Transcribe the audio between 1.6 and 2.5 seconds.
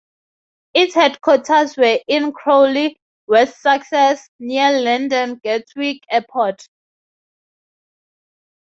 were in